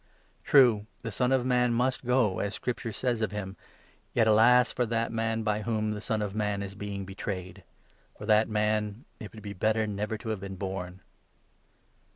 True, 0.43 0.87
the 1.03 1.11
Son 1.11 1.29
21 1.29 1.39
of 1.41 1.45
Man 1.45 1.73
must 1.75 2.03
go, 2.05 2.39
as 2.39 2.55
Scripture 2.55 2.91
says 2.91 3.21
of 3.21 3.29
him, 3.31 3.55
yet 4.15 4.25
alas 4.27 4.71
for 4.71 4.83
that 4.87 5.11
man 5.11 5.43
by 5.43 5.61
whom 5.61 5.91
the 5.91 6.01
Son 6.01 6.23
of 6.23 6.33
Man 6.33 6.63
is 6.63 6.73
being 6.73 7.05
betrayed! 7.05 7.63
For 8.17 8.25
that 8.25 8.49
man' 8.49 9.05
it 9.19 9.31
would 9.31 9.43
be 9.43 9.53
better 9.53 9.85
never 9.85 10.17
to 10.17 10.29
have 10.29 10.39
been 10.39 10.55
born 10.55 11.01